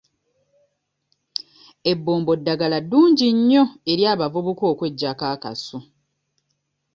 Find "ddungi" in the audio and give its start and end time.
2.83-3.27